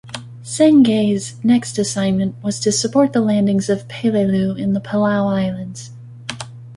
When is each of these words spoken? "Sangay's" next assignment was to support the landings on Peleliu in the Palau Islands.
"Sangay's" 0.41 1.35
next 1.43 1.77
assignment 1.77 2.33
was 2.41 2.59
to 2.61 2.71
support 2.71 3.13
the 3.13 3.21
landings 3.21 3.69
on 3.69 3.77
Peleliu 3.87 4.57
in 4.57 4.73
the 4.73 4.81
Palau 4.81 5.31
Islands. 5.31 5.91